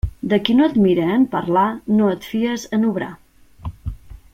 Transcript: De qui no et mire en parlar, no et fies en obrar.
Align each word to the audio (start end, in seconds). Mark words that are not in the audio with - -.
De 0.29 0.37
qui 0.45 0.53
no 0.59 0.69
et 0.69 0.79
mire 0.85 1.03
en 1.17 1.27
parlar, 1.35 1.67
no 1.99 2.09
et 2.17 2.27
fies 2.33 2.67
en 2.79 2.89
obrar. 2.93 3.15